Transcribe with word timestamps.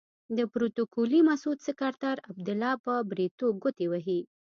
د 0.37 0.39
پروتوکولي 0.53 1.19
مسعود 1.29 1.59
سکرتر 1.67 2.17
عبدالله 2.29 2.73
په 2.85 2.93
بریتو 3.09 3.47
ګوتې 3.61 3.85
وهي. 3.91 4.19